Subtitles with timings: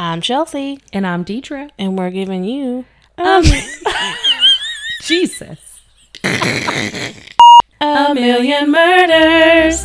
[0.00, 1.68] I'm Chelsey, And I'm Deidre.
[1.78, 2.86] and we're giving you
[3.18, 3.44] Um,
[5.02, 5.58] Jesus.
[6.24, 9.84] a million murders.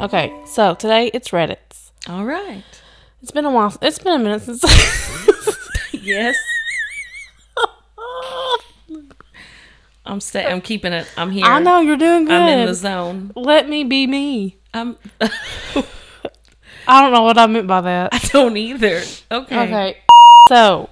[0.00, 1.92] Okay, so today it's Reddit's.
[2.08, 2.64] All right.
[3.22, 3.76] It's been a while.
[3.82, 4.64] It's been a minute since.
[6.02, 6.34] Yes.
[10.10, 10.44] I'm stay.
[10.44, 11.06] I'm keeping it.
[11.16, 11.44] I'm here.
[11.44, 12.34] I know you're doing good.
[12.34, 13.30] I'm in the zone.
[13.36, 14.56] Let me be me.
[14.74, 14.96] I'm.
[15.20, 18.12] I don't know what I meant by that.
[18.12, 19.02] I don't either.
[19.30, 19.62] Okay.
[19.62, 19.98] Okay.
[20.48, 20.90] So,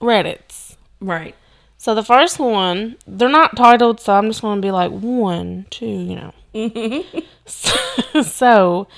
[0.00, 0.78] Reddit's.
[1.00, 1.34] Right.
[1.76, 5.66] So the first one, they're not titled, so I'm just going to be like one,
[5.68, 7.04] two, you know.
[7.46, 8.88] so, so,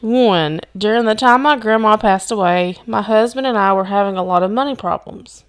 [0.00, 4.22] one, during the time my grandma passed away, my husband and I were having a
[4.22, 5.44] lot of money problems.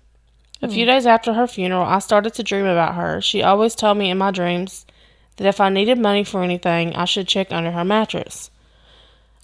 [0.62, 0.92] A few hmm.
[0.92, 3.22] days after her funeral, I started to dream about her.
[3.22, 4.86] She always told me in my dreams
[5.38, 8.52] that if I needed money for anything, I should check under her mattress.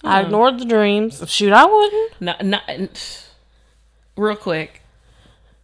[0.04, 0.26] I hmm.
[0.26, 1.22] ignored the dreams.
[1.30, 2.20] Shoot, I wouldn't.
[2.20, 2.88] No, no,
[4.16, 4.82] real quick.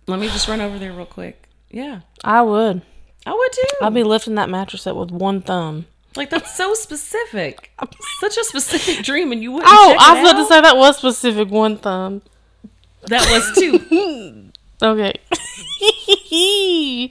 [0.06, 1.48] Let me just run over there real quick.
[1.70, 2.82] Yeah, I would.
[3.26, 3.76] I would too.
[3.82, 5.86] I'd be lifting that mattress up with one thumb.
[6.14, 7.72] like that's so specific.
[8.20, 9.72] Such a specific dream, and you wouldn't.
[9.72, 12.22] Oh, check I was about to say that was specific one thumb.
[13.06, 14.50] that was too.
[14.84, 15.18] Okay.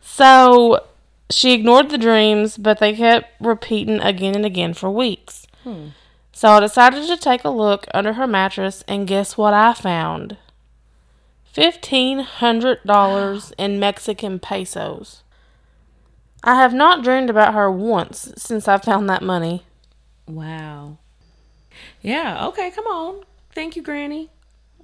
[0.00, 0.84] so
[1.30, 5.46] she ignored the dreams, but they kept repeating again and again for weeks.
[5.64, 5.88] Hmm.
[6.32, 10.38] So I decided to take a look under her mattress, and guess what I found?
[11.44, 15.22] Fifteen hundred dollars in Mexican pesos.
[16.42, 19.64] I have not dreamed about her once since I found that money.
[20.26, 20.98] wow.
[22.00, 22.46] Yeah.
[22.48, 22.70] Okay.
[22.70, 23.24] Come on.
[23.52, 24.30] Thank you, Granny.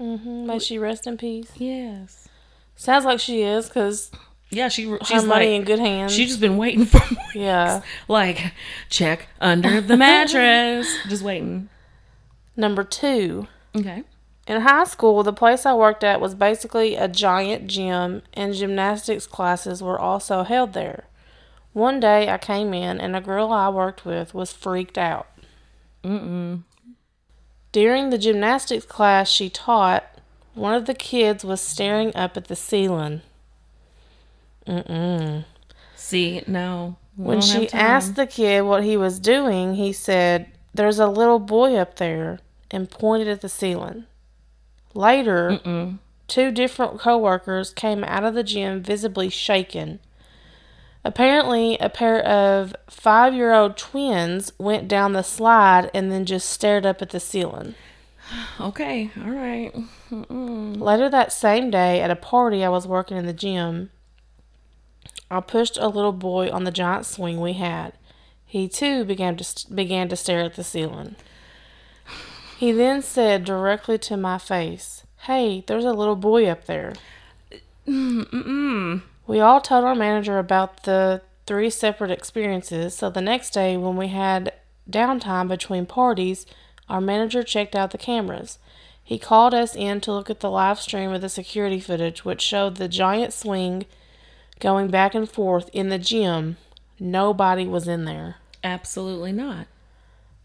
[0.00, 1.50] Hmm May she rest in peace.
[1.56, 2.26] Yes.
[2.74, 4.10] Sounds like she is, because
[4.50, 4.68] Yeah.
[4.68, 4.96] She.
[5.04, 5.60] She's money like.
[5.60, 6.12] in good hands.
[6.14, 7.00] She's just been waiting for.
[7.38, 7.82] yeah.
[8.08, 8.52] Like
[8.88, 10.88] check under the mattress.
[11.08, 11.68] just waiting.
[12.56, 13.46] Number two.
[13.76, 14.02] Okay.
[14.46, 19.26] In high school, the place I worked at was basically a giant gym, and gymnastics
[19.26, 21.04] classes were also held there.
[21.72, 25.28] One day I came in, and a girl I worked with was freaked out.
[26.02, 26.64] Mm-mm.
[27.72, 30.04] During the gymnastics class she taught,
[30.54, 33.22] one of the kids was staring up at the ceiling.
[34.66, 35.44] Mm-mm.
[35.94, 36.96] See, no.
[37.16, 41.76] When she asked the kid what he was doing, he said, There's a little boy
[41.76, 44.06] up there, and pointed at the ceiling.
[44.94, 45.98] Later, Mm-mm.
[46.28, 50.00] two different coworkers came out of the gym visibly shaken.
[51.04, 56.48] Apparently, a pair of five year old twins went down the slide and then just
[56.50, 57.74] stared up at the ceiling.
[58.60, 59.10] Okay.
[59.16, 59.74] All right.
[60.10, 63.90] Later that same day, at a party I was working in the gym,
[65.30, 67.94] I pushed a little boy on the giant swing we had.
[68.44, 71.16] He too began to st- began to stare at the ceiling.
[72.58, 76.92] He then said directly to my face, "Hey, there's a little boy up there."
[77.88, 79.02] Mm-mm.
[79.30, 83.96] We all told our manager about the three separate experiences, so the next day when
[83.96, 84.52] we had
[84.90, 86.46] downtime between parties,
[86.88, 88.58] our manager checked out the cameras.
[89.04, 92.42] He called us in to look at the live stream of the security footage, which
[92.42, 93.86] showed the giant swing
[94.58, 96.56] going back and forth in the gym.
[96.98, 98.38] Nobody was in there.
[98.64, 99.68] Absolutely not.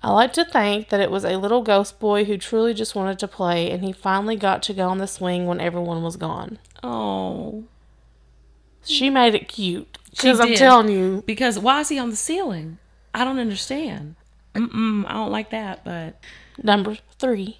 [0.03, 3.17] I like to think that it was a little ghost boy who truly just wanted
[3.17, 6.59] to play, and he finally got to go on the swing when everyone was gone.
[6.83, 7.63] Oh.
[8.85, 9.97] She made it cute.
[10.13, 10.57] She Because I'm did.
[10.57, 12.77] telling you, Because why is he on the ceiling?
[13.13, 14.15] I don't understand.
[14.53, 15.05] Mm-mm.
[15.07, 16.19] I don't like that, but
[16.61, 17.57] Number three.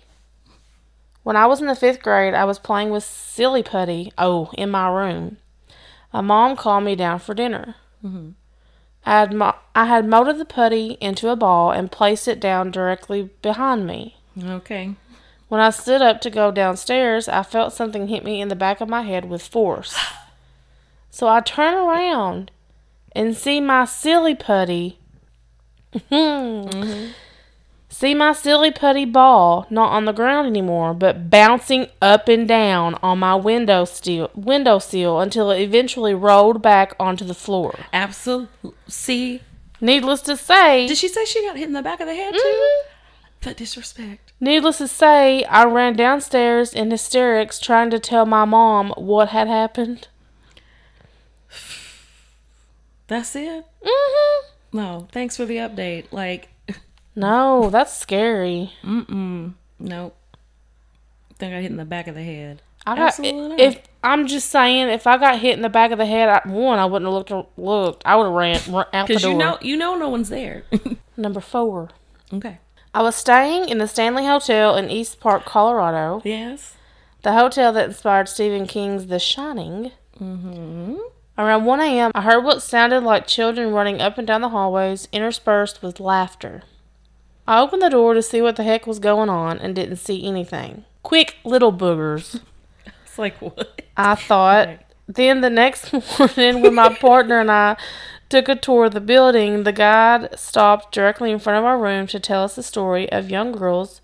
[1.24, 4.12] When I was in the fifth grade, I was playing with silly putty.
[4.18, 5.38] Oh, in my room.
[6.14, 7.76] My mom called me down for dinner.
[8.04, 8.30] Mm-hmm.
[9.06, 12.72] I had mo- I had molded the putty into a ball and placed it down
[12.72, 14.18] directly behind me.
[14.42, 14.96] okay.
[15.48, 18.82] When I stood up to go downstairs, I felt something hit me in the back
[18.82, 19.96] of my head with force.
[21.16, 22.52] So I turn around
[23.14, 25.00] and see my silly putty.
[27.88, 32.96] See my silly putty ball not on the ground anymore, but bouncing up and down
[32.96, 37.80] on my window sill, windowsill until it eventually rolled back onto the floor.
[37.94, 38.74] Absolutely.
[38.90, 39.40] See,
[39.80, 42.34] Needless to say, did she say she got hit in the back of the head
[42.34, 42.40] too?
[42.40, 42.82] Mhm.
[43.40, 44.34] The disrespect.
[44.42, 49.48] Needless to say, I ran downstairs in hysterics trying to tell my mom what had
[49.48, 50.10] happened.
[53.08, 53.66] That's it.
[53.84, 56.06] hmm No, thanks for the update.
[56.12, 56.50] Like,
[57.16, 58.72] No, that's scary.
[58.84, 59.54] mm-mm.
[59.80, 60.16] Nope.
[61.38, 62.62] Think I hit in the back of the head.
[62.88, 63.60] I got Absolutely not.
[63.60, 66.42] if I'm just saying, if I got hit in the back of the head, I,
[66.48, 67.58] one, I wouldn't have looked.
[67.58, 69.32] Looked, I would have ran, ran out the Because door.
[69.32, 70.64] you know, you know, no one's there.
[71.18, 71.90] Number four.
[72.34, 72.60] okay.
[72.94, 76.76] I was staying in the Stanley Hotel in Estes Park, Colorado, Yes.
[77.24, 79.92] the hotel that inspired Stephen King's The Shining.
[80.22, 80.96] Mm-hmm.
[81.38, 85.08] Around 1 a.m., I heard what sounded like children running up and down the hallways,
[85.12, 86.64] interspersed with laughter.
[87.48, 90.26] I opened the door to see what the heck was going on and didn't see
[90.26, 90.86] anything.
[91.04, 92.40] Quick little boogers,
[93.06, 93.82] It's like what?
[93.98, 94.68] I thought.
[94.68, 94.80] Right.
[95.08, 97.76] Then the next morning, when my partner and I
[98.30, 102.08] took a tour of the building, the guide stopped directly in front of our room
[102.08, 104.02] to tell us the story of young girls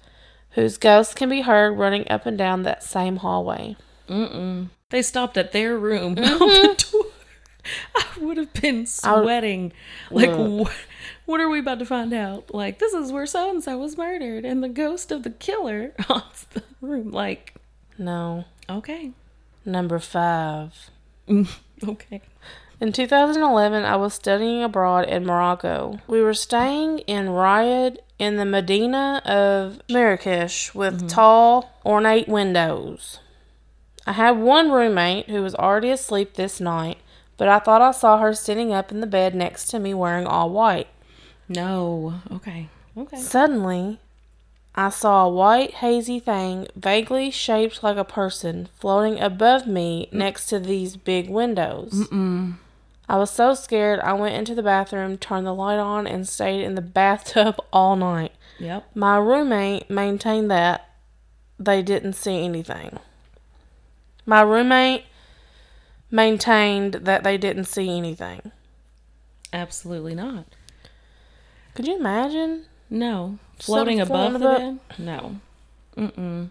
[0.51, 3.75] whose ghosts can be heard running up and down that same hallway.
[4.07, 4.69] Mm-mm.
[4.89, 6.15] They stopped at their room.
[6.31, 6.43] Mm-hmm.
[6.43, 7.05] on the door.
[7.95, 9.73] I would have been sweating.
[10.09, 10.59] Like, mm.
[10.59, 10.73] what,
[11.25, 12.53] what are we about to find out?
[12.53, 15.93] Like, this is where so and so was murdered, and the ghost of the killer
[15.99, 17.11] haunts the room.
[17.11, 17.55] Like,
[17.97, 18.45] No.
[18.69, 19.11] okay,
[19.63, 20.89] Number five.
[21.29, 22.21] okay.
[22.79, 25.99] In 2011, I was studying abroad in Morocco.
[26.07, 31.07] We were staying in riad in the Medina of Marrakesh with mm-hmm.
[31.07, 33.19] tall, ornate windows.
[34.07, 36.97] I had one roommate who was already asleep this night,
[37.41, 40.27] but I thought I saw her sitting up in the bed next to me wearing
[40.27, 40.87] all white.
[41.49, 43.17] No, okay, okay.
[43.17, 43.97] Suddenly,
[44.75, 50.19] I saw a white, hazy thing, vaguely shaped like a person, floating above me mm.
[50.19, 51.93] next to these big windows.
[51.93, 52.57] Mm-mm.
[53.09, 56.63] I was so scared, I went into the bathroom, turned the light on, and stayed
[56.63, 58.33] in the bathtub all night.
[58.59, 58.85] Yep.
[58.93, 60.87] My roommate maintained that
[61.57, 62.99] they didn't see anything.
[64.27, 65.05] My roommate
[66.11, 68.51] maintained that they didn't see anything.
[69.53, 70.45] Absolutely not.
[71.73, 72.65] Could you imagine?
[72.89, 73.37] No.
[73.59, 74.79] Floating above the bed?
[74.97, 75.37] No.
[75.97, 76.49] Mm-mm.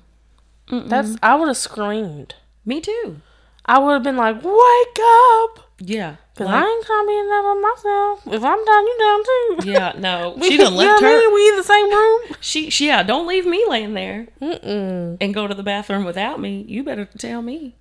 [0.69, 0.89] Mm-mm.
[0.89, 2.35] That's I would have screamed.
[2.65, 3.21] me too.
[3.67, 6.17] I would have been like, "Wake up!" Yeah.
[6.35, 8.27] Cause Like, I ain't to be in there by myself.
[8.27, 9.71] If I'm down, you down too.
[9.71, 10.35] yeah, no.
[10.39, 11.19] We- She done you left know what I her.
[11.21, 11.35] mean?
[11.35, 12.21] We in the same room.
[12.41, 15.19] She, she, yeah, don't leave me laying there Mm-mm.
[15.21, 16.65] and go to the bathroom without me.
[16.67, 17.75] You better tell me.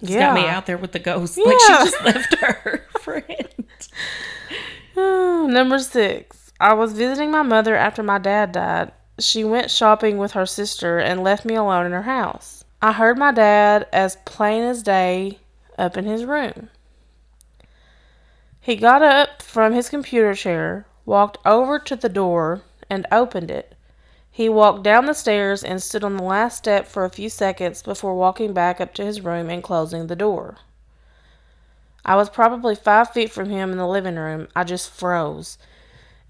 [0.00, 0.28] She's Yeah.
[0.28, 1.38] got me out there with the ghost.
[1.44, 3.48] Like she just left her friend.
[5.52, 6.52] Number six.
[6.60, 8.92] I was visiting my mother after my dad died.
[9.18, 12.64] She went shopping with her sister and left me alone in her house.
[12.82, 15.38] I heard my dad as plain as day
[15.78, 16.68] up in his room.
[18.60, 23.74] He got up from his computer chair, walked over to the door, and opened it.
[24.40, 27.82] He walked down the stairs and stood on the last step for a few seconds
[27.82, 30.56] before walking back up to his room and closing the door.
[32.06, 34.48] I was probably five feet from him in the living room.
[34.56, 35.58] I just froze.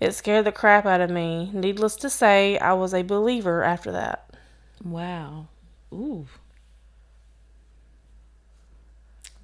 [0.00, 1.52] It scared the crap out of me.
[1.52, 4.28] Needless to say, I was a believer after that.
[4.84, 5.46] Wow.
[5.92, 6.26] Ooh.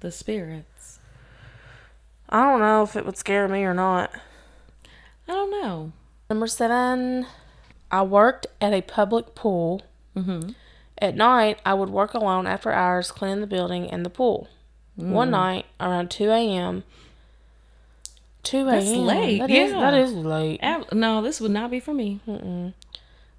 [0.01, 0.99] The spirits.
[2.27, 4.11] I don't know if it would scare me or not.
[5.25, 5.93] I don't know.
[6.29, 7.27] Number seven,
[7.91, 9.81] I worked at a public pool.
[10.15, 10.51] Mm-hmm.
[10.99, 14.47] At night, I would work alone after hours cleaning the building and the pool.
[14.99, 15.09] Mm.
[15.11, 16.83] One night, around 2 a.m.,
[18.43, 18.65] 2 a.m.
[18.65, 19.79] That's late, That is- yeah.
[19.79, 20.59] that is late.
[20.63, 22.19] Ab- no, this would not be for me.
[22.27, 22.73] Mm-mm.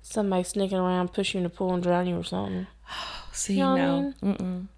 [0.03, 2.67] Somebody sneaking around, push you in the pool and drown you or something.
[3.33, 4.69] See, You know what I mean?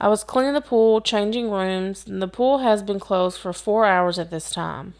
[0.00, 3.86] I was cleaning the pool, changing rooms, and the pool has been closed for four
[3.86, 4.94] hours at this time.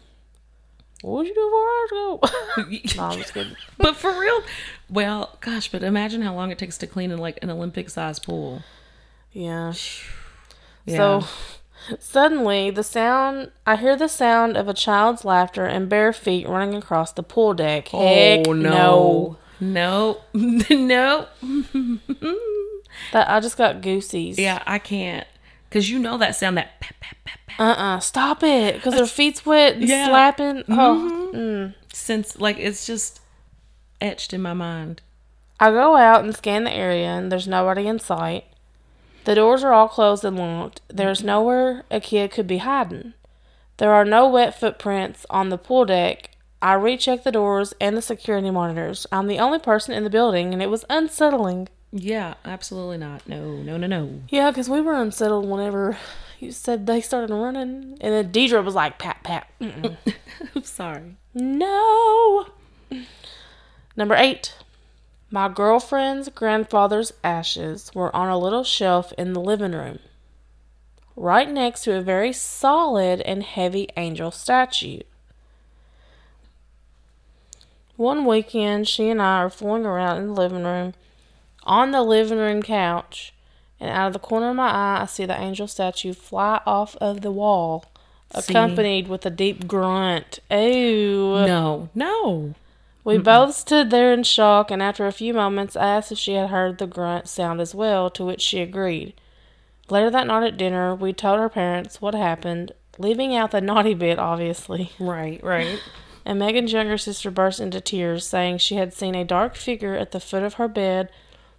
[1.05, 2.95] What would you do four hours ago?
[2.97, 3.55] no, I'm just kidding.
[3.77, 4.41] but for real,
[4.89, 8.63] well, gosh, but imagine how long it takes to clean in like an Olympic-sized pool.
[9.31, 9.73] Yeah.
[10.87, 10.97] Yeah.
[11.21, 11.27] So
[11.99, 16.75] suddenly, the sound I hear the sound of a child's laughter and bare feet running
[16.75, 17.89] across the pool deck.
[17.91, 19.37] Oh, Heck oh no.
[19.59, 21.27] no, no, no.
[23.13, 24.37] That I just got goosies.
[24.37, 25.25] yeah, I can't,
[25.71, 26.79] cause you know that sound that.
[26.79, 27.59] Pap, pap, pap, pap.
[27.59, 28.75] Uh uh Stop it.
[28.75, 30.07] Because their feet's wet and Yeah.
[30.07, 30.63] slapping.
[30.69, 31.31] Oh.
[31.33, 31.73] Mm.
[31.93, 33.19] Since like it's just
[34.01, 35.01] etched in my mind.
[35.59, 38.43] I go out and scan the area, and there's nobody in sight.
[39.23, 40.81] The doors are all closed and locked.
[40.89, 43.13] There's nowhere a kid could be hiding.
[43.77, 46.31] There are no wet footprints on the pool deck.
[46.61, 49.07] I recheck the doors and the security monitors.
[49.11, 51.69] I'm the only person in the building, and it was unsettling.
[51.97, 53.25] Yeah, absolutely not.
[53.25, 54.19] No, no, no, no.
[54.27, 55.97] Yeah, because we were unsettled whenever
[56.41, 59.95] you said they started running, and then Deidre was like, "Pat, pat." I'm
[60.63, 61.15] sorry.
[61.33, 62.47] No.
[63.95, 64.55] Number eight.
[65.31, 69.99] My girlfriend's grandfather's ashes were on a little shelf in the living room,
[71.15, 74.99] right next to a very solid and heavy angel statue.
[77.95, 80.93] One weekend, she and I are fooling around in the living room,
[81.65, 83.33] on the living room couch,
[83.79, 86.95] and out of the corner of my eye, I see the angel statue fly off
[86.97, 87.85] of the wall,
[88.33, 88.51] See?
[88.51, 90.39] accompanied with a deep grunt.
[90.49, 91.45] Ew.
[91.45, 92.55] No, no.
[93.03, 96.33] We both stood there in shock, and after a few moments, I asked if she
[96.33, 99.13] had heard the grunt sound as well, to which she agreed.
[99.91, 103.93] Later that night at dinner, we told our parents what happened, leaving out the naughty
[103.93, 104.91] bit, obviously.
[104.99, 105.79] Right, right.
[106.25, 110.11] And Megan's younger sister burst into tears, saying she had seen a dark figure at
[110.11, 111.09] the foot of her bed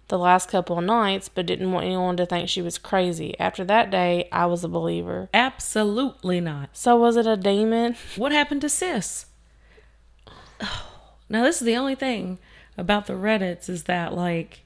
[0.09, 3.37] the last couple of nights, but didn't want anyone to think she was crazy.
[3.39, 5.29] After that day, I was a believer.
[5.33, 6.69] Absolutely not.
[6.73, 7.95] So, was it a demon?
[8.15, 9.25] What happened to sis?
[11.29, 12.39] Now, this is the only thing
[12.77, 14.61] about the Reddits is that, like,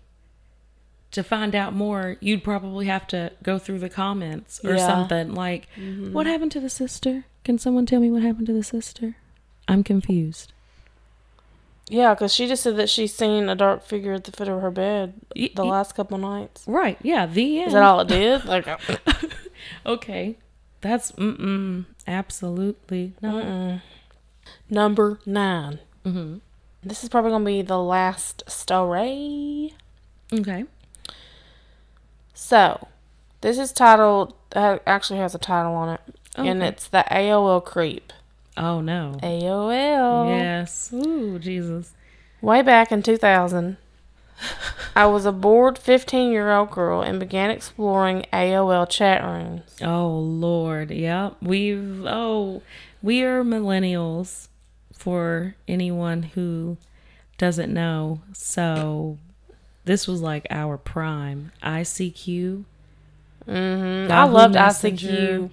[1.10, 4.86] to find out more, you'd probably have to go through the comments or Yeah.
[4.86, 5.33] something.
[5.33, 6.13] Like, mm-hmm.
[6.13, 7.25] what happened to the sister?
[7.43, 9.15] Can someone tell me what happened to the sister?
[9.67, 10.53] I'm confused.
[11.91, 14.62] Yeah, because she just said that she's seen a dark figure at the foot of
[14.62, 16.63] her bed the y- last couple nights.
[16.65, 16.98] Right.
[17.01, 17.25] Yeah.
[17.25, 17.67] The end.
[17.67, 18.45] Is that all it did?
[18.45, 18.65] Like,
[19.86, 20.38] Okay.
[20.79, 21.86] That's mm-mm.
[22.07, 23.81] Absolutely not.
[24.69, 26.38] number 9 Mm-hmm.
[26.81, 29.75] This is probably going to be the last story.
[30.33, 30.63] Okay.
[32.33, 32.88] So,
[33.41, 36.01] this is titled, uh, actually has a title on it,
[36.36, 38.12] and it's the AOL Creep.
[38.62, 39.18] Oh no.
[39.24, 40.30] AOL.
[40.30, 40.94] Yes.
[40.94, 41.94] Ooh, Jesus.
[42.41, 43.77] Way back in 2000,
[44.96, 49.63] I was a bored 15 year old girl and began exploring AOL chat rooms.
[49.82, 50.91] Oh Lord.
[50.91, 51.38] Yep.
[51.41, 52.62] We've oh
[53.01, 54.48] we are millennials
[54.94, 56.77] for anyone who
[57.39, 58.22] doesn't know.
[58.34, 59.18] So
[59.86, 61.51] this was like our prime.
[61.63, 62.65] ICQ.
[63.48, 64.12] Mm-hmm.
[64.12, 65.08] I loved Messenger.
[65.08, 65.50] ICQ.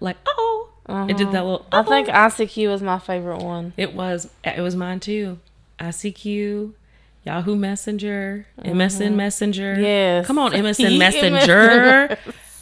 [0.00, 0.59] Like, oh
[1.08, 2.12] it did that little I think oh.
[2.12, 3.72] ICQ was my favorite one.
[3.76, 5.38] it was it was mine too.
[5.78, 6.72] ICQ,
[7.24, 9.74] Yahoo Messenger, MSN Messenger.
[9.74, 9.82] Mm-hmm.
[9.82, 10.26] Yes.
[10.26, 10.98] Come on, MSN.
[10.98, 12.18] Messenger.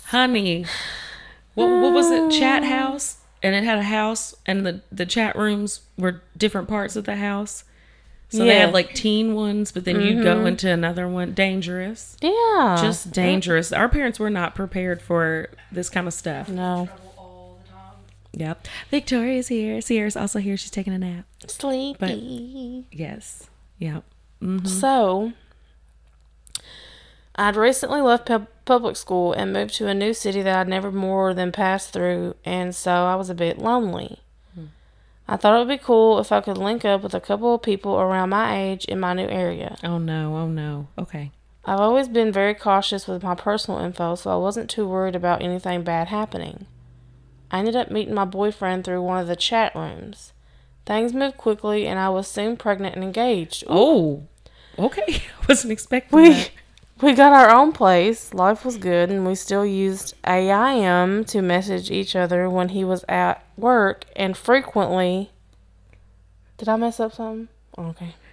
[0.06, 0.64] Honey.
[1.54, 2.38] What, what was it?
[2.38, 3.16] Chat house?
[3.42, 7.16] And it had a house, and the, the chat rooms were different parts of the
[7.16, 7.64] house.
[8.30, 8.52] So they Yeah.
[8.52, 8.60] Mm-hmm.
[8.66, 11.32] had like teen ones, but then you'd go into another one.
[11.34, 12.16] Dangerous.
[12.20, 12.78] Yeah.
[12.80, 13.72] Just dangerous.
[13.72, 16.48] Our parents were not prepared for this kind of stuff.
[16.48, 16.88] no.
[18.32, 18.66] Yep.
[18.90, 19.80] Victoria's here.
[19.80, 20.56] Sierra's also here.
[20.56, 21.24] She's taking a nap.
[21.46, 22.86] Sleepy.
[22.90, 23.48] Yes.
[23.78, 24.04] Yep.
[24.42, 24.66] Mm-hmm.
[24.66, 25.32] So,
[27.34, 30.92] I'd recently left pub- public school and moved to a new city that I'd never
[30.92, 34.20] more than passed through, and so I was a bit lonely.
[35.30, 37.62] I thought it would be cool if I could link up with a couple of
[37.62, 39.76] people around my age in my new area.
[39.84, 40.34] Oh no.
[40.36, 40.88] Oh no.
[40.96, 41.32] Okay.
[41.66, 45.42] I've always been very cautious with my personal info, so I wasn't too worried about
[45.42, 46.66] anything bad happening.
[47.50, 50.32] I ended up meeting my boyfriend through one of the chat rooms.
[50.86, 53.64] Things moved quickly, and I was soon pregnant and engaged.
[53.68, 54.24] Oh.
[54.78, 55.02] Okay.
[55.42, 56.50] I wasn't expecting We that.
[57.02, 58.32] we got our own place.
[58.32, 63.04] Life was good, and we still used AIM to message each other when he was
[63.08, 65.30] at work, and frequently.
[66.56, 67.48] Did I mess up something?
[67.76, 68.14] Oh, okay.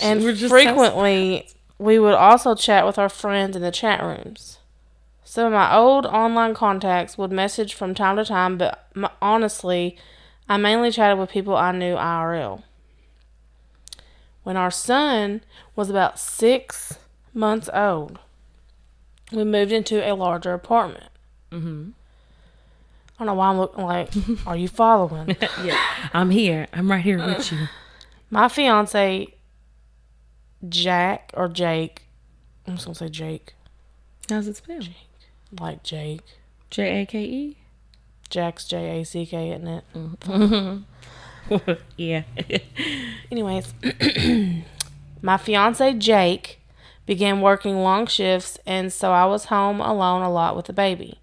[0.00, 4.57] And frequently, we would also chat with our friends in the chat rooms.
[5.30, 9.94] Some of my old online contacts would message from time to time, but m- honestly,
[10.48, 12.62] I mainly chatted with people I knew IRL.
[14.42, 15.42] When our son
[15.76, 16.98] was about six
[17.34, 18.18] months old,
[19.30, 21.10] we moved into a larger apartment.
[21.52, 21.90] Mm-hmm.
[23.18, 24.10] I don't know why I'm looking like,
[24.46, 25.36] are you following?
[25.62, 25.78] yeah.
[26.14, 26.68] I'm here.
[26.72, 27.68] I'm right here with you.
[28.30, 29.34] My fiance,
[30.66, 32.06] Jack or Jake,
[32.66, 33.52] I'm just gonna say Jake,
[34.30, 34.88] How's it spelled?
[35.58, 36.22] Like Jake.
[36.70, 37.56] J A K E.
[38.30, 40.82] Jack's J A C K, isn't it?
[41.96, 42.24] Yeah.
[43.30, 43.72] Anyways,
[45.22, 46.60] my fiance Jake
[47.06, 51.20] began working long shifts, and so I was home alone a lot with the baby.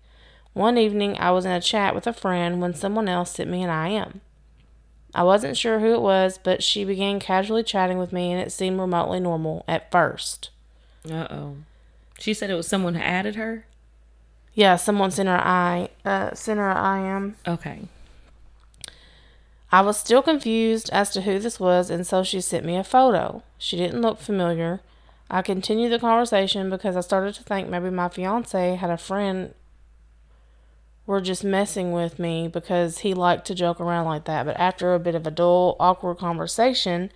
[0.54, 3.62] One evening, I was in a chat with a friend when someone else sent me
[3.62, 4.22] an IM.
[5.14, 8.52] I wasn't sure who it was, but she began casually chatting with me, and it
[8.52, 10.50] seemed remotely normal at first.
[11.10, 11.56] Uh oh.
[12.20, 13.66] She said it was someone who added her.
[14.56, 17.36] Yeah, someone sent her I uh, sent her an IM.
[17.46, 17.82] Okay.
[19.72, 22.84] I was still confused as to who this was, and so she sent me a
[22.84, 23.44] photo.
[23.58, 24.80] She didn't look familiar.
[25.30, 29.54] I continued the conversation because I started to think maybe my fiance had a friend
[31.06, 34.46] were just messing with me because he liked to joke around like that.
[34.46, 37.12] But after a bit of a dull, awkward conversation,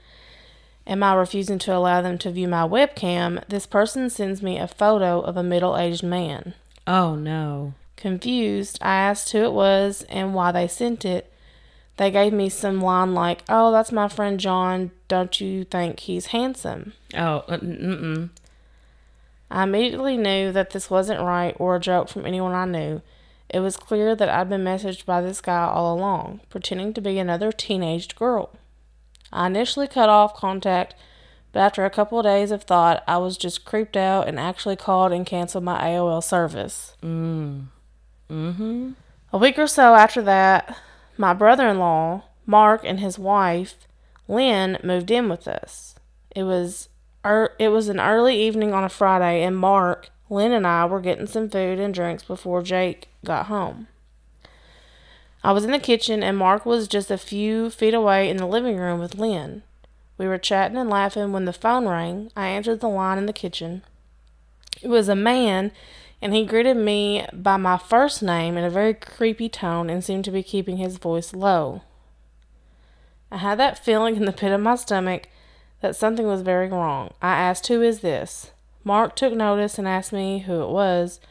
[0.86, 4.67] and my refusing to allow them to view my webcam, this person sends me a
[4.67, 6.55] photo of a middle aged man.
[6.88, 7.74] Oh no.
[7.96, 11.32] Confused, I asked who it was and why they sent it.
[11.98, 14.92] They gave me some line like, Oh, that's my friend John.
[15.10, 16.94] Don't you think he's handsome?
[17.14, 17.44] Oh.
[17.48, 18.30] uh, Mm-mm.
[19.52, 23.02] I immediately knew that this wasn't right or a joke from anyone I knew.
[23.50, 27.18] It was clear that I'd been messaged by this guy all along, pretending to be
[27.18, 28.52] another teenaged girl.
[29.34, 30.94] I initially cut off contact,
[31.51, 34.75] but after a couple of days of thought, I was just creeped out and actually
[34.75, 36.96] called and canceled my AOL service.
[37.01, 37.68] Mm.
[38.29, 38.91] Mm-hmm.
[39.34, 40.77] A week or so after that,
[41.18, 43.88] my brother in law, Mark, and his wife,
[44.27, 45.96] Lynn, moved in with us.
[46.36, 46.89] It was
[47.25, 51.01] er, it was an early evening on a Friday, and Mark, Lynn, and I were
[51.01, 53.88] getting some food and drinks before Jake got home.
[55.44, 58.46] I was in the kitchen, and Mark was just a few feet away in the
[58.46, 59.63] living room with Lynn.
[60.20, 62.30] We were chatting and laughing when the phone rang.
[62.36, 63.84] I answered the line in the kitchen.
[64.82, 65.72] It was a man,
[66.22, 70.26] and he greeted me by my first name in a very creepy tone and seemed
[70.26, 71.84] to be keeping his voice low.
[73.32, 75.30] I had that feeling in the pit of my stomach
[75.80, 77.14] that something was very wrong.
[77.22, 78.52] I asked, Who is this?
[78.84, 81.22] Mark took notice and asked me who it was.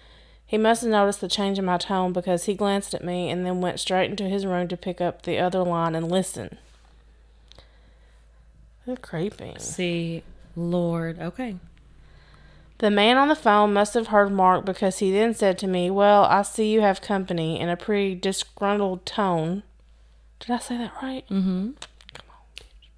[0.46, 3.44] He must have noticed the change in my tone because he glanced at me and
[3.44, 6.56] then went straight into his room to pick up the other line and listen.
[8.88, 9.54] They're creepy.
[9.58, 10.22] See,
[10.56, 11.18] Lord.
[11.20, 11.56] Okay.
[12.78, 15.90] The man on the phone must have heard Mark because he then said to me,
[15.90, 19.62] Well, I see you have company in a pretty disgruntled tone.
[20.40, 21.28] Did I say that right?
[21.28, 21.72] Mm-hmm.
[22.14, 22.88] Come on, bitch.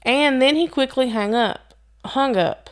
[0.00, 1.74] And then he quickly hung up.
[2.02, 2.70] Hung up.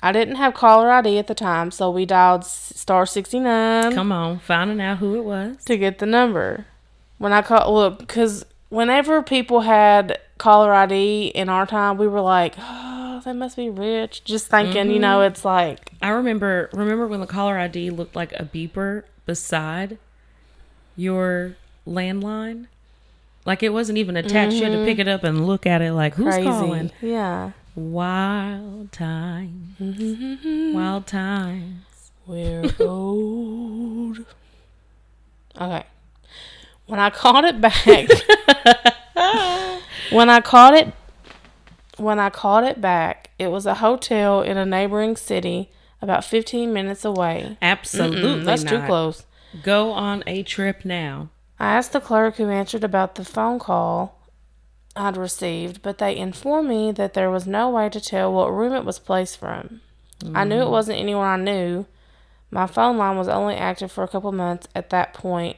[0.00, 4.38] I didn't have caller ID at the time, so we dialed star 69 Come on,
[4.38, 5.64] finding out who it was.
[5.64, 6.66] to get the number.
[7.16, 12.20] When I called, look, because whenever people had caller ID in our time, we were
[12.20, 14.24] like, oh, they must be rich.
[14.24, 15.32] Just thinking, you know, mm-hmm.
[15.32, 19.98] it's like, I remember remember when the caller ID looked like a beeper beside
[20.96, 22.66] your landline.
[23.44, 24.56] Like it wasn't even attached.
[24.56, 24.86] You had to mm-hmm.
[24.86, 26.48] pick it up and look at it like who's crazy.
[26.48, 26.90] calling.
[27.00, 27.52] Yeah.
[27.74, 29.74] Wild time.
[29.80, 30.74] Mm-hmm.
[30.74, 32.10] Wild times.
[32.26, 34.24] We're old.
[35.58, 35.84] Okay.
[36.86, 37.74] When I called it back,
[40.10, 40.92] when I called it,
[41.96, 46.72] when I called it back, it was a hotel in a neighboring city, about 15
[46.72, 47.56] minutes away.
[47.60, 49.24] Absolutely Mm, that's too close.
[49.62, 51.30] Go on a trip now.
[51.58, 54.18] I asked the clerk who answered about the phone call
[54.94, 58.72] I'd received, but they informed me that there was no way to tell what room
[58.72, 59.80] it was placed from.
[60.34, 61.86] I knew it wasn't anywhere I knew.
[62.50, 65.56] My phone line was only active for a couple months at that point.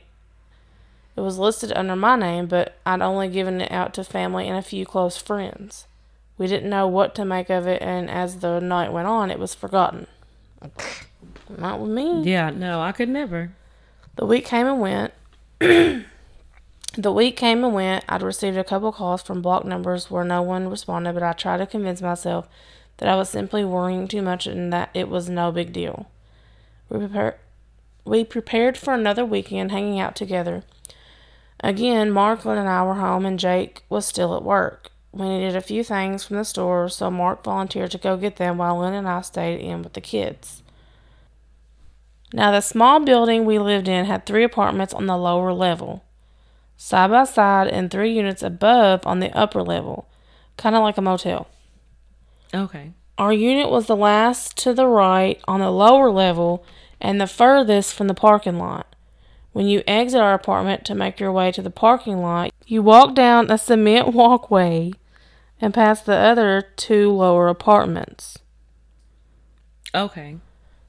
[1.17, 4.57] It was listed under my name, but I'd only given it out to family and
[4.57, 5.87] a few close friends.
[6.39, 9.39] We didn't know what to make of it, and as the night went on, it
[9.39, 10.07] was forgotten.
[11.59, 12.23] Not with me.
[12.23, 13.53] Yeah, no, I could never.
[14.17, 15.13] The week came and went.
[15.59, 18.05] the week came and went.
[18.09, 21.59] I'd received a couple calls from block numbers where no one responded, but I tried
[21.59, 22.49] to convince myself
[22.99, 26.07] that I was simply worrying too much and that it was no big deal.
[26.89, 27.35] We prepared,
[28.05, 30.65] we prepared for another weekend hanging out together.
[31.63, 34.91] Again, Mark, Lynn and I were home, and Jake was still at work.
[35.13, 38.59] We needed a few things from the store, so Mark volunteered to go get them
[38.59, 40.63] while Lynn and I stayed in with the kids.
[42.33, 46.05] Now, the small building we lived in had three apartments on the lower level,
[46.77, 50.09] side by side, and three units above on the upper level,
[50.57, 51.49] kind of like a motel.
[52.55, 52.93] Okay.
[53.19, 56.65] Our unit was the last to the right on the lower level
[57.01, 58.90] and the furthest from the parking lot.
[59.53, 63.15] When you exit our apartment to make your way to the parking lot, you walk
[63.15, 64.93] down a cement walkway
[65.61, 68.39] and past the other two lower apartments.
[69.95, 70.37] Okay.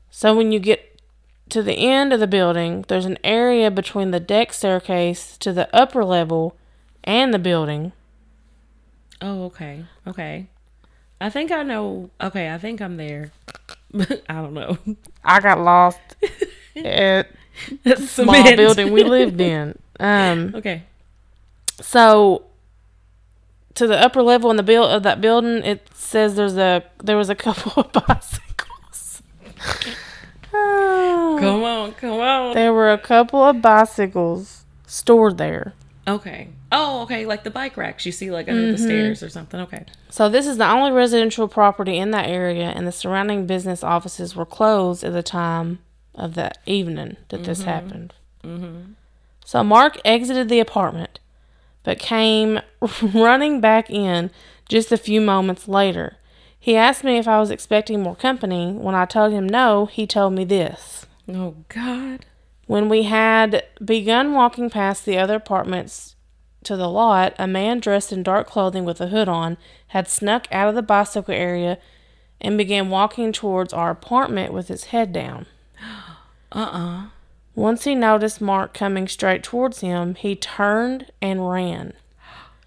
[0.10, 1.00] So when you get
[1.50, 5.74] to the end of the building, there's an area between the deck staircase to the
[5.76, 6.56] upper level
[7.04, 7.92] and the building.
[9.22, 9.86] Oh, okay.
[10.08, 10.48] Okay.
[11.20, 12.10] I think I know.
[12.20, 13.32] Okay, I think I'm there.
[13.94, 14.78] I don't know.
[15.24, 16.00] I got lost
[16.76, 17.28] at the
[17.98, 19.78] small building we lived in.
[20.00, 20.84] Um, Okay.
[21.80, 22.44] so
[23.76, 27.18] to the upper level in the build of that building, it says there's a there
[27.18, 29.22] was a couple of bicycles.
[30.52, 32.54] Come on, come on.
[32.56, 35.74] there were a couple of bicycles stored there.
[36.08, 36.50] Okay.
[36.72, 37.26] Oh, okay.
[37.26, 39.60] Like the bike racks you see like under the stairs or something.
[39.62, 39.86] Okay.
[40.10, 44.36] So this is the only residential property in that area, and the surrounding business offices
[44.36, 45.80] were closed at the time
[46.16, 47.70] of that evening that this mm-hmm.
[47.70, 48.14] happened.
[48.44, 48.92] Mm-hmm.
[49.46, 51.20] So Mark exited the apartment,
[51.84, 52.60] but came
[53.02, 54.32] running back in
[54.68, 56.18] just a few moments later.
[56.60, 58.72] He asked me if I was expecting more company.
[58.72, 61.06] When I told him no, he told me this.
[61.28, 62.26] Oh God.
[62.68, 66.16] When we had begun walking past the other apartments
[66.64, 70.48] to the lot, a man dressed in dark clothing with a hood on had snuck
[70.52, 71.80] out of the bicycle area
[72.40, 75.48] and began walking towards our apartment with his head down.
[76.52, 77.08] Uh-uh.
[77.56, 81.94] Once he noticed Mark coming straight towards him, he turned and ran.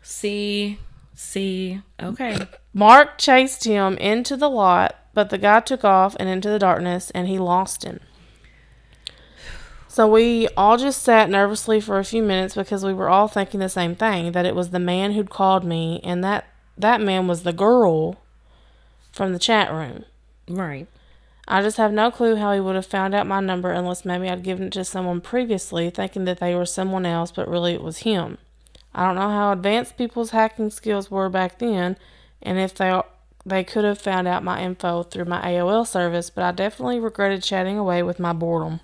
[0.03, 0.79] See,
[1.15, 1.81] see.
[2.01, 2.39] Okay.
[2.75, 7.11] Mark chased him into the lot, but the guy took off and into the darkness,
[7.11, 8.01] and he lost him.
[9.89, 13.61] So we all just sat nervously for a few minutes because we were all thinking
[13.61, 17.29] the same thing that it was the man who'd called me, and that that man
[17.29, 18.21] was the girl
[19.13, 20.05] from the chat room.
[20.49, 20.89] Right.
[21.47, 24.29] I just have no clue how he would have found out my number unless maybe
[24.29, 27.83] I'd given it to someone previously, thinking that they were someone else, but really it
[27.83, 28.39] was him.
[28.95, 31.97] I don't know how advanced people's hacking skills were back then,
[32.41, 33.01] and if they
[33.47, 37.43] they could have found out my info through my AOL service, but I definitely regretted
[37.43, 38.81] chatting away with my boredom.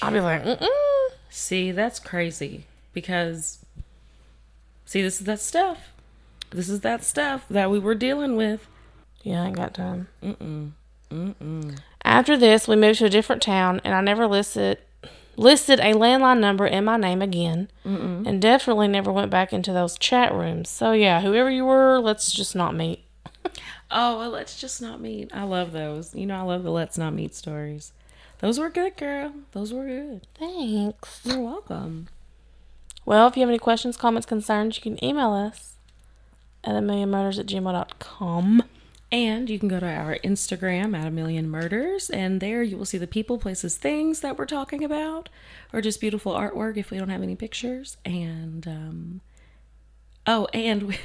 [0.00, 1.08] I'd be like, Mm-mm.
[1.30, 3.64] See, that's crazy because
[4.84, 5.92] see, this is that stuff.
[6.50, 8.68] This is that stuff that we were dealing with.
[9.22, 10.08] Yeah, I ain't got time.
[10.22, 10.72] Mm-mm.
[11.10, 11.78] Mm-mm.
[12.04, 14.78] After this, we moved to a different town, and I never listed
[15.36, 18.26] listed a landline number in my name again, Mm-mm.
[18.26, 20.68] and definitely never went back into those chat rooms.
[20.68, 23.04] So yeah, whoever you were, let's just not meet.
[23.94, 25.30] Oh, well, let's just not meet.
[25.34, 26.14] I love those.
[26.14, 27.92] You know, I love the let's not meet stories.
[28.38, 29.34] Those were good, girl.
[29.52, 30.26] Those were good.
[30.34, 31.20] Thanks.
[31.24, 32.08] You're welcome.
[33.04, 35.74] Well, if you have any questions, comments, concerns, you can email us
[36.64, 38.62] at a million murders at gmail.com.
[39.12, 42.86] And you can go to our Instagram at a million murders, and there you will
[42.86, 45.28] see the people, places, things that we're talking about,
[45.70, 47.98] or just beautiful artwork if we don't have any pictures.
[48.06, 49.20] And um,
[50.26, 50.96] oh, and we,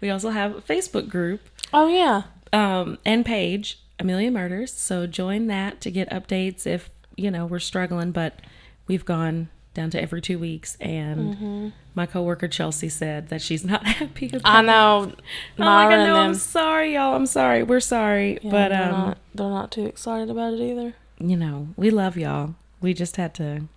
[0.00, 1.40] we also have a Facebook group
[1.72, 2.22] Oh yeah.
[2.52, 4.72] um, and page, a million murders.
[4.72, 8.38] So join that to get updates if you know we're struggling, but
[8.86, 10.76] we've gone down to every two weeks.
[10.80, 14.26] And my coworker Chelsey said that she's not happy.
[14.26, 15.12] About I know.
[15.56, 17.14] Myra god, and no, I'm sorry, y'all.
[17.14, 17.62] I'm sorry.
[17.62, 18.38] We're sorry.
[18.42, 20.94] Yeah, but they're um not, they're not too excited about it either.
[21.20, 22.56] you know, we love y'all.
[22.80, 23.68] We just had to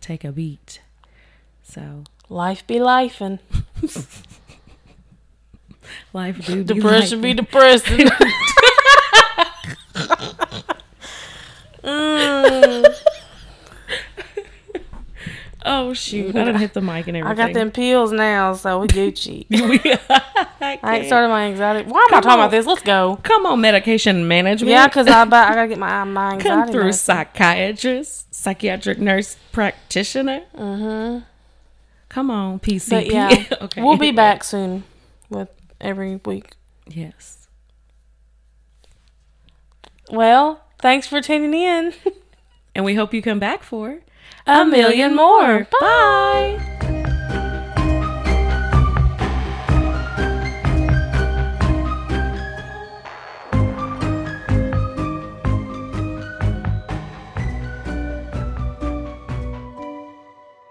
[0.00, 0.80] take a beat.
[1.62, 3.38] So Life be life and
[6.12, 8.08] life do be depression be depressing.
[11.82, 12.81] mm,
[15.64, 16.34] Oh shoot!
[16.34, 17.40] I didn't hit the mic and everything.
[17.40, 19.46] I got them pills now, so we Gucci.
[20.60, 21.88] I, I ain't started my anxiety.
[21.88, 22.38] Why am I talking on.
[22.40, 22.66] about this?
[22.66, 23.18] Let's go.
[23.22, 24.70] Come on, medication management.
[24.70, 26.48] Yeah, because I, I gotta get my my anxiety.
[26.48, 27.04] come through, medicine.
[27.04, 30.42] psychiatrist, psychiatric nurse practitioner.
[30.56, 31.24] Mhm.
[32.08, 32.90] Come on, PCP.
[32.90, 34.84] But yeah, okay, we'll be back soon
[35.30, 35.48] with
[35.80, 36.54] every week.
[36.88, 37.48] Yes.
[40.10, 41.94] Well, thanks for tuning in.
[42.74, 44.00] And we hope you come back for
[44.46, 45.66] A million more.
[45.80, 46.58] Bye.